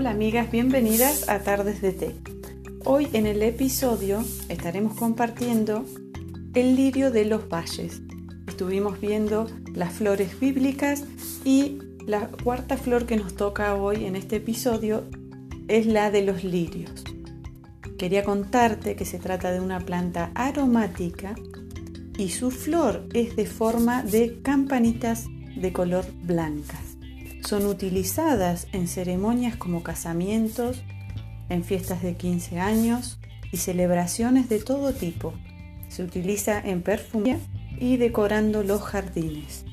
Hola 0.00 0.12
amigas, 0.12 0.50
bienvenidas 0.50 1.28
a 1.28 1.40
Tardes 1.40 1.82
de 1.82 1.92
Té. 1.92 2.14
Hoy 2.86 3.06
en 3.12 3.26
el 3.26 3.42
episodio 3.42 4.24
estaremos 4.48 4.96
compartiendo 4.96 5.84
el 6.54 6.74
lirio 6.74 7.10
de 7.10 7.26
los 7.26 7.50
valles. 7.50 8.00
Estuvimos 8.46 8.98
viendo 8.98 9.46
las 9.74 9.92
flores 9.92 10.40
bíblicas 10.40 11.04
y 11.44 11.80
la 12.06 12.28
cuarta 12.28 12.78
flor 12.78 13.04
que 13.04 13.18
nos 13.18 13.36
toca 13.36 13.74
hoy 13.74 14.06
en 14.06 14.16
este 14.16 14.36
episodio 14.36 15.04
es 15.68 15.84
la 15.84 16.10
de 16.10 16.22
los 16.22 16.44
lirios. 16.44 17.04
Quería 17.98 18.24
contarte 18.24 18.96
que 18.96 19.04
se 19.04 19.18
trata 19.18 19.52
de 19.52 19.60
una 19.60 19.80
planta 19.80 20.30
aromática 20.34 21.34
y 22.16 22.30
su 22.30 22.50
flor 22.50 23.06
es 23.12 23.36
de 23.36 23.44
forma 23.44 24.02
de 24.02 24.40
campanitas 24.40 25.26
de 25.56 25.74
color 25.74 26.06
blancas. 26.22 26.99
Son 27.42 27.66
utilizadas 27.66 28.68
en 28.72 28.86
ceremonias 28.86 29.56
como 29.56 29.82
casamientos, 29.82 30.82
en 31.48 31.64
fiestas 31.64 32.02
de 32.02 32.16
15 32.16 32.60
años 32.60 33.18
y 33.50 33.56
celebraciones 33.56 34.48
de 34.48 34.60
todo 34.60 34.92
tipo. 34.92 35.34
Se 35.88 36.02
utiliza 36.02 36.60
en 36.60 36.82
perfumería 36.82 37.40
y 37.78 37.96
decorando 37.96 38.62
los 38.62 38.82
jardines. 38.82 39.64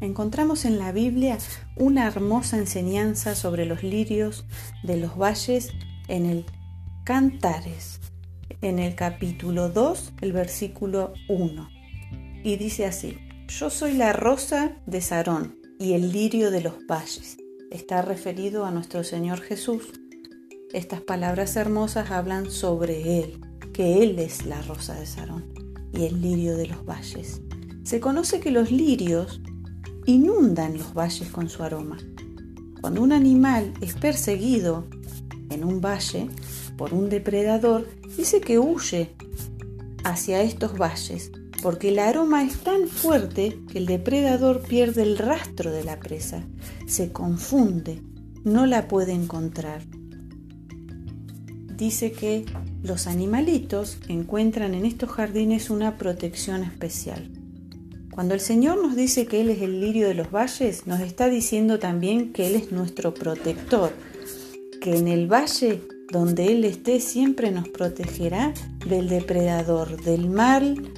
Encontramos 0.00 0.64
en 0.64 0.78
la 0.78 0.90
Biblia 0.90 1.38
una 1.76 2.06
hermosa 2.06 2.58
enseñanza 2.58 3.34
sobre 3.36 3.64
los 3.64 3.82
lirios 3.84 4.44
de 4.82 4.96
los 4.96 5.16
valles 5.16 5.70
en 6.08 6.26
el 6.26 6.44
Cantares, 7.04 8.00
en 8.60 8.78
el 8.78 8.94
capítulo 8.96 9.68
2, 9.68 10.14
el 10.20 10.32
versículo 10.32 11.14
1. 11.28 11.68
Y 12.42 12.56
dice 12.56 12.84
así, 12.84 13.16
yo 13.46 13.70
soy 13.70 13.94
la 13.94 14.12
rosa 14.12 14.72
de 14.86 15.00
Sarón 15.00 15.61
y 15.82 15.94
el 15.94 16.12
lirio 16.12 16.52
de 16.52 16.60
los 16.60 16.86
valles. 16.86 17.38
Está 17.72 18.02
referido 18.02 18.64
a 18.64 18.70
nuestro 18.70 19.02
Señor 19.02 19.40
Jesús. 19.40 19.82
Estas 20.72 21.00
palabras 21.00 21.56
hermosas 21.56 22.12
hablan 22.12 22.52
sobre 22.52 23.18
Él, 23.18 23.40
que 23.72 24.00
Él 24.04 24.20
es 24.20 24.46
la 24.46 24.62
rosa 24.62 24.94
de 24.94 25.06
Sarón 25.06 25.44
y 25.92 26.04
el 26.04 26.22
lirio 26.22 26.56
de 26.56 26.68
los 26.68 26.84
valles. 26.84 27.40
Se 27.82 27.98
conoce 27.98 28.38
que 28.38 28.52
los 28.52 28.70
lirios 28.70 29.40
inundan 30.06 30.78
los 30.78 30.94
valles 30.94 31.28
con 31.30 31.48
su 31.48 31.64
aroma. 31.64 31.98
Cuando 32.80 33.02
un 33.02 33.10
animal 33.10 33.74
es 33.80 33.94
perseguido 33.94 34.86
en 35.50 35.64
un 35.64 35.80
valle 35.80 36.28
por 36.76 36.94
un 36.94 37.08
depredador, 37.08 37.88
dice 38.16 38.40
que 38.40 38.60
huye 38.60 39.16
hacia 40.04 40.42
estos 40.42 40.78
valles 40.78 41.32
porque 41.62 41.90
el 41.90 42.00
aroma 42.00 42.42
es 42.42 42.58
tan 42.58 42.88
fuerte 42.88 43.58
que 43.70 43.78
el 43.78 43.86
depredador 43.86 44.62
pierde 44.62 45.02
el 45.02 45.16
rastro 45.16 45.70
de 45.70 45.84
la 45.84 46.00
presa, 46.00 46.44
se 46.86 47.12
confunde, 47.12 48.02
no 48.44 48.66
la 48.66 48.88
puede 48.88 49.12
encontrar. 49.12 49.82
Dice 51.76 52.12
que 52.12 52.44
los 52.82 53.06
animalitos 53.06 53.98
encuentran 54.08 54.74
en 54.74 54.84
estos 54.84 55.10
jardines 55.10 55.70
una 55.70 55.96
protección 55.96 56.64
especial. 56.64 57.30
Cuando 58.10 58.34
el 58.34 58.40
Señor 58.40 58.82
nos 58.82 58.94
dice 58.94 59.26
que 59.26 59.40
Él 59.40 59.48
es 59.48 59.62
el 59.62 59.80
lirio 59.80 60.08
de 60.08 60.14
los 60.14 60.30
valles, 60.30 60.86
nos 60.86 61.00
está 61.00 61.28
diciendo 61.28 61.78
también 61.78 62.32
que 62.32 62.48
Él 62.48 62.56
es 62.56 62.72
nuestro 62.72 63.14
protector, 63.14 63.92
que 64.80 64.96
en 64.96 65.08
el 65.08 65.32
valle 65.32 65.80
donde 66.10 66.52
Él 66.52 66.64
esté 66.64 67.00
siempre 67.00 67.50
nos 67.52 67.68
protegerá 67.68 68.52
del 68.86 69.08
depredador, 69.08 70.02
del 70.02 70.28
mal, 70.28 70.92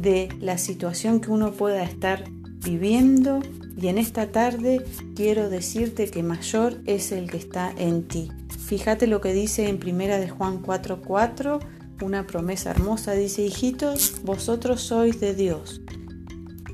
de 0.00 0.28
la 0.40 0.58
situación 0.58 1.20
que 1.20 1.30
uno 1.30 1.52
pueda 1.52 1.82
estar 1.82 2.24
viviendo 2.64 3.40
y 3.76 3.88
en 3.88 3.98
esta 3.98 4.30
tarde 4.30 4.84
quiero 5.16 5.48
decirte 5.48 6.10
que 6.10 6.22
mayor 6.22 6.80
es 6.86 7.12
el 7.12 7.30
que 7.30 7.38
está 7.38 7.72
en 7.76 8.06
ti. 8.06 8.30
Fíjate 8.48 9.06
lo 9.06 9.20
que 9.20 9.32
dice 9.32 9.68
en 9.68 9.78
primera 9.78 10.18
de 10.18 10.28
Juan 10.28 10.62
4:4, 10.62 11.60
una 12.00 12.26
promesa 12.26 12.70
hermosa, 12.70 13.12
dice, 13.12 13.42
"Hijitos, 13.42 14.22
vosotros 14.24 14.82
sois 14.82 15.20
de 15.20 15.34
Dios 15.34 15.80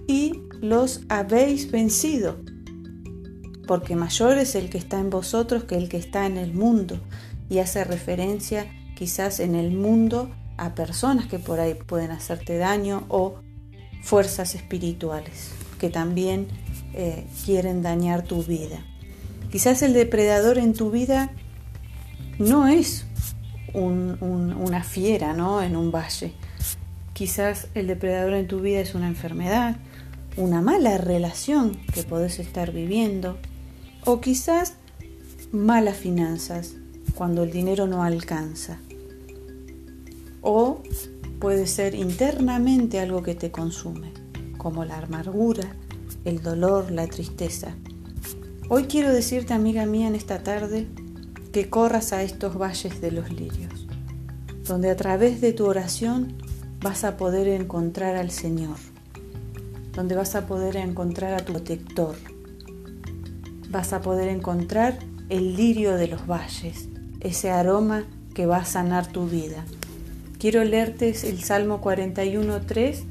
y 0.06 0.42
los 0.60 1.02
habéis 1.08 1.70
vencido, 1.70 2.36
porque 3.66 3.94
mayor 3.94 4.38
es 4.38 4.54
el 4.54 4.70
que 4.70 4.78
está 4.78 4.98
en 4.98 5.10
vosotros 5.10 5.64
que 5.64 5.76
el 5.76 5.88
que 5.88 5.98
está 5.98 6.26
en 6.26 6.36
el 6.36 6.52
mundo." 6.52 7.00
Y 7.50 7.58
hace 7.58 7.84
referencia 7.84 8.66
quizás 8.96 9.40
en 9.40 9.54
el 9.54 9.70
mundo 9.70 10.30
a 10.58 10.74
personas 10.74 11.26
que 11.26 11.38
por 11.38 11.60
ahí 11.60 11.74
pueden 11.74 12.10
hacerte 12.10 12.58
daño 12.58 13.04
o 13.08 13.36
fuerzas 14.02 14.54
espirituales 14.54 15.52
que 15.78 15.88
también 15.88 16.48
eh, 16.92 17.26
quieren 17.44 17.82
dañar 17.82 18.22
tu 18.24 18.42
vida. 18.42 18.84
Quizás 19.50 19.82
el 19.82 19.94
depredador 19.94 20.58
en 20.58 20.74
tu 20.74 20.90
vida 20.90 21.30
no 22.38 22.68
es 22.68 23.06
una 23.72 24.82
fiera 24.82 25.34
¿no? 25.34 25.62
en 25.62 25.76
un 25.76 25.92
valle. 25.92 26.32
Quizás 27.12 27.68
el 27.74 27.86
depredador 27.86 28.34
en 28.34 28.46
tu 28.46 28.60
vida 28.60 28.80
es 28.80 28.94
una 28.94 29.06
enfermedad, 29.06 29.76
una 30.36 30.60
mala 30.60 30.98
relación 30.98 31.76
que 31.92 32.02
podés 32.02 32.38
estar 32.38 32.72
viviendo 32.72 33.38
o 34.04 34.20
quizás 34.20 34.74
malas 35.52 35.96
finanzas 35.96 36.74
cuando 37.14 37.42
el 37.42 37.50
dinero 37.50 37.86
no 37.86 38.02
alcanza 38.02 38.78
o 40.42 40.82
puede 41.40 41.66
ser 41.66 41.94
internamente 41.94 43.00
algo 43.00 43.22
que 43.22 43.34
te 43.34 43.50
consume, 43.50 44.12
como 44.56 44.84
la 44.84 44.98
amargura, 44.98 45.76
el 46.24 46.42
dolor, 46.42 46.90
la 46.90 47.06
tristeza. 47.06 47.74
Hoy 48.68 48.84
quiero 48.84 49.12
decirte, 49.12 49.54
amiga 49.54 49.86
mía, 49.86 50.08
en 50.08 50.14
esta 50.14 50.42
tarde, 50.42 50.86
que 51.52 51.70
corras 51.70 52.12
a 52.12 52.22
estos 52.22 52.58
valles 52.58 53.00
de 53.00 53.12
los 53.12 53.30
lirios, 53.30 53.86
donde 54.66 54.90
a 54.90 54.96
través 54.96 55.40
de 55.40 55.52
tu 55.52 55.66
oración 55.66 56.34
vas 56.80 57.04
a 57.04 57.16
poder 57.16 57.48
encontrar 57.48 58.16
al 58.16 58.30
Señor, 58.30 58.76
donde 59.92 60.14
vas 60.14 60.34
a 60.34 60.46
poder 60.46 60.76
encontrar 60.76 61.34
a 61.34 61.44
tu 61.44 61.52
protector, 61.52 62.14
vas 63.70 63.92
a 63.92 64.00
poder 64.00 64.28
encontrar 64.28 64.98
el 65.28 65.56
lirio 65.56 65.96
de 65.96 66.08
los 66.08 66.26
valles, 66.26 66.88
ese 67.20 67.50
aroma 67.50 68.04
que 68.34 68.46
va 68.46 68.58
a 68.58 68.64
sanar 68.64 69.06
tu 69.06 69.26
vida. 69.26 69.64
Quiero 70.38 70.62
leerte 70.62 71.08
el 71.24 71.42
Salmo 71.42 71.80
41.3 71.80 73.02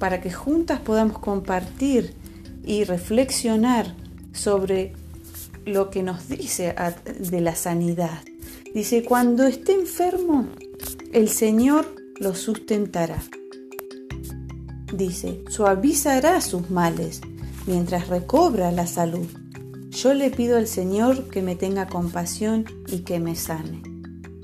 para 0.00 0.20
que 0.20 0.32
juntas 0.32 0.80
podamos 0.80 1.18
compartir 1.18 2.14
y 2.64 2.82
reflexionar 2.84 3.94
sobre 4.32 4.92
lo 5.64 5.90
que 5.90 6.02
nos 6.02 6.28
dice 6.28 6.74
de 7.20 7.40
la 7.40 7.54
sanidad. 7.54 8.22
Dice, 8.74 9.04
cuando 9.04 9.44
esté 9.44 9.74
enfermo, 9.74 10.48
el 11.12 11.28
Señor 11.28 11.94
lo 12.18 12.34
sustentará. 12.34 13.22
Dice, 14.92 15.44
suavizará 15.48 16.40
sus 16.40 16.70
males 16.70 17.20
mientras 17.66 18.08
recobra 18.08 18.72
la 18.72 18.86
salud. 18.86 19.26
Yo 19.90 20.14
le 20.14 20.30
pido 20.30 20.56
al 20.56 20.66
Señor 20.66 21.28
que 21.28 21.42
me 21.42 21.54
tenga 21.54 21.86
compasión 21.86 22.64
y 22.88 23.00
que 23.00 23.20
me 23.20 23.36
sane. 23.36 23.89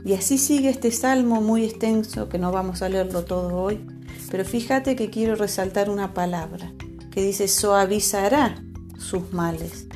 Y 0.07 0.15
así 0.15 0.39
sigue 0.39 0.69
este 0.69 0.93
salmo 0.93 1.41
muy 1.41 1.65
extenso, 1.65 2.29
que 2.29 2.39
no 2.39 2.53
vamos 2.53 2.81
a 2.81 2.89
leerlo 2.89 3.25
todo 3.25 3.57
hoy, 3.57 3.85
pero 4.31 4.45
fíjate 4.45 4.95
que 4.95 5.11
quiero 5.11 5.35
resaltar 5.35 5.91
una 5.91 6.15
palabra, 6.15 6.73
que 7.11 7.25
dice 7.25 7.49
suavizará 7.49 8.63
sus 8.99 9.33
males. 9.33 9.89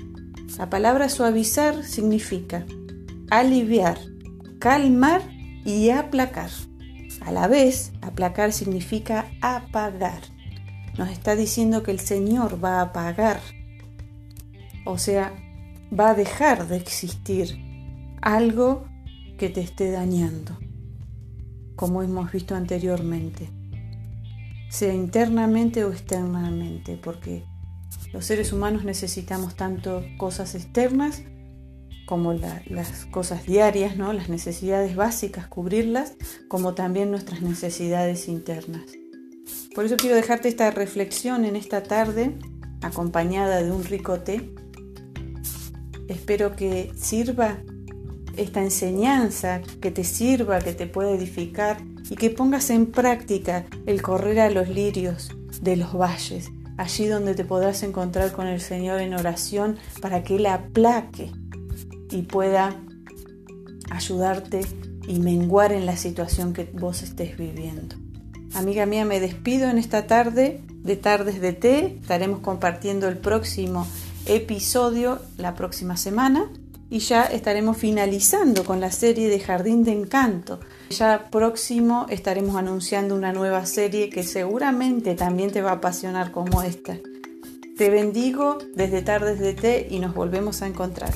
La 0.58 0.68
palabra 0.68 1.08
suavizar 1.08 1.84
significa 1.84 2.66
aliviar, 3.30 4.00
calmar 4.58 5.22
y 5.64 5.90
aplacar. 5.90 6.50
A 7.20 7.30
la 7.30 7.46
vez, 7.46 7.92
aplacar 8.02 8.52
significa 8.52 9.30
apagar. 9.40 10.22
Nos 10.98 11.08
está 11.10 11.36
diciendo 11.36 11.84
que 11.84 11.92
el 11.92 12.00
Señor 12.00 12.58
va 12.62 12.80
a 12.80 12.82
apagar, 12.86 13.40
o 14.84 14.98
sea, 14.98 15.32
va 15.96 16.10
a 16.10 16.14
dejar 16.14 16.66
de 16.66 16.78
existir 16.78 17.60
algo 18.22 18.89
que 19.40 19.48
te 19.48 19.62
esté 19.62 19.90
dañando, 19.90 20.58
como 21.74 22.02
hemos 22.02 22.30
visto 22.30 22.54
anteriormente, 22.54 23.48
sea 24.68 24.92
internamente 24.92 25.82
o 25.82 25.92
externamente, 25.92 27.00
porque 27.02 27.46
los 28.12 28.26
seres 28.26 28.52
humanos 28.52 28.84
necesitamos 28.84 29.56
tanto 29.56 30.04
cosas 30.18 30.54
externas 30.54 31.22
como 32.04 32.34
las 32.34 33.06
cosas 33.06 33.46
diarias, 33.46 33.96
¿no? 33.96 34.12
las 34.12 34.28
necesidades 34.28 34.94
básicas, 34.94 35.46
cubrirlas, 35.46 36.16
como 36.48 36.74
también 36.74 37.10
nuestras 37.10 37.40
necesidades 37.40 38.28
internas. 38.28 38.82
Por 39.74 39.86
eso 39.86 39.96
quiero 39.96 40.16
dejarte 40.16 40.50
esta 40.50 40.70
reflexión 40.70 41.46
en 41.46 41.56
esta 41.56 41.82
tarde, 41.82 42.36
acompañada 42.82 43.62
de 43.62 43.72
un 43.72 43.84
rico 43.84 44.20
té. 44.20 44.52
Espero 46.08 46.56
que 46.56 46.92
sirva 46.94 47.62
esta 48.40 48.62
enseñanza 48.62 49.60
que 49.80 49.90
te 49.90 50.02
sirva, 50.02 50.60
que 50.60 50.72
te 50.72 50.86
pueda 50.86 51.10
edificar 51.10 51.78
y 52.08 52.16
que 52.16 52.30
pongas 52.30 52.70
en 52.70 52.86
práctica 52.86 53.66
el 53.86 54.02
correr 54.02 54.40
a 54.40 54.50
los 54.50 54.68
lirios 54.68 55.30
de 55.60 55.76
los 55.76 55.96
valles, 55.96 56.50
allí 56.76 57.06
donde 57.06 57.34
te 57.34 57.44
podrás 57.44 57.82
encontrar 57.82 58.32
con 58.32 58.46
el 58.46 58.60
Señor 58.60 59.00
en 59.00 59.14
oración 59.14 59.76
para 60.00 60.22
que 60.22 60.36
Él 60.36 60.46
aplaque 60.46 61.30
y 62.10 62.22
pueda 62.22 62.76
ayudarte 63.90 64.62
y 65.06 65.18
menguar 65.18 65.72
en 65.72 65.84
la 65.84 65.96
situación 65.96 66.52
que 66.52 66.64
vos 66.64 67.02
estés 67.02 67.36
viviendo. 67.36 67.96
Amiga 68.54 68.86
mía, 68.86 69.04
me 69.04 69.20
despido 69.20 69.68
en 69.68 69.78
esta 69.78 70.06
tarde 70.06 70.60
de 70.68 70.96
Tardes 70.96 71.40
de 71.40 71.52
Té. 71.52 71.98
Estaremos 72.00 72.40
compartiendo 72.40 73.06
el 73.06 73.18
próximo 73.18 73.86
episodio 74.26 75.20
la 75.36 75.54
próxima 75.54 75.96
semana 75.96 76.50
y 76.90 76.98
ya 76.98 77.24
estaremos 77.24 77.76
finalizando 77.78 78.64
con 78.64 78.80
la 78.80 78.90
serie 78.90 79.28
de 79.28 79.38
Jardín 79.38 79.84
de 79.84 79.92
Encanto. 79.92 80.60
Ya 80.90 81.28
próximo 81.30 82.06
estaremos 82.10 82.56
anunciando 82.56 83.14
una 83.14 83.32
nueva 83.32 83.64
serie 83.64 84.10
que 84.10 84.24
seguramente 84.24 85.14
también 85.14 85.52
te 85.52 85.62
va 85.62 85.70
a 85.70 85.74
apasionar 85.74 86.32
como 86.32 86.62
esta. 86.62 86.98
Te 87.76 87.88
bendigo 87.88 88.58
desde 88.74 89.02
Tardes 89.02 89.38
de 89.38 89.54
Té 89.54 89.86
y 89.88 90.00
nos 90.00 90.14
volvemos 90.14 90.62
a 90.62 90.66
encontrar. 90.66 91.14